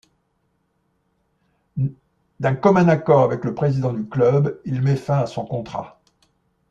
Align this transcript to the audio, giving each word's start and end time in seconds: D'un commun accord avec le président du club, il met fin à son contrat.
D'un 2.39 2.55
commun 2.55 2.87
accord 2.87 3.21
avec 3.21 3.45
le 3.45 3.53
président 3.53 3.93
du 3.93 4.03
club, 4.09 4.59
il 4.65 4.81
met 4.81 4.95
fin 4.95 5.19
à 5.19 5.27
son 5.27 5.45
contrat. 5.45 6.01